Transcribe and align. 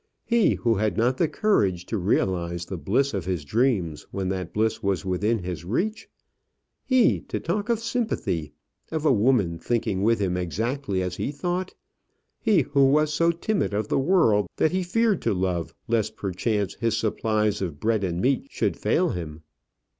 he 0.25 0.55
who 0.55 0.73
had 0.77 0.97
not 0.97 1.17
the 1.17 1.27
courage 1.27 1.85
to 1.85 1.95
realize 1.95 2.65
the 2.65 2.75
bliss 2.75 3.13
of 3.13 3.25
his 3.25 3.45
dreams 3.45 4.07
when 4.09 4.29
that 4.29 4.51
bliss 4.51 4.81
was 4.81 5.05
within 5.05 5.37
his 5.37 5.63
reach! 5.63 6.09
He, 6.83 7.19
to 7.19 7.39
talk 7.39 7.69
of 7.69 7.77
sympathy, 7.79 8.51
of 8.91 9.05
a 9.05 9.13
woman 9.13 9.59
thinking 9.59 10.01
with 10.01 10.17
him 10.17 10.37
exactly 10.37 11.03
as 11.03 11.17
he 11.17 11.31
thought! 11.31 11.75
he 12.39 12.63
who 12.63 12.87
was 12.87 13.13
so 13.13 13.29
timid 13.29 13.75
of 13.75 13.89
the 13.89 13.99
world 13.99 14.47
that 14.57 14.71
he 14.71 14.81
feared 14.81 15.21
to 15.21 15.35
love 15.35 15.75
less 15.87 16.09
perchance 16.09 16.73
his 16.73 16.97
supplies 16.97 17.61
of 17.61 17.79
bread 17.79 18.03
and 18.03 18.19
meat 18.23 18.47
should 18.49 18.77
fail 18.77 19.09
him! 19.11 19.43